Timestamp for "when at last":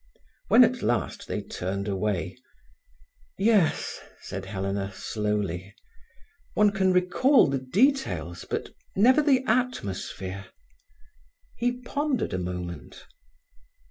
0.47-1.27